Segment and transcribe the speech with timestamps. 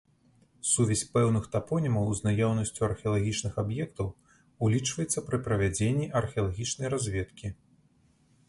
[0.69, 4.07] Сувязь пэўных тапонімаў з наяўнасцю археалагічных аб'ектаў
[4.69, 7.47] улічваецца пры правядзенні археалагічнай разведкі.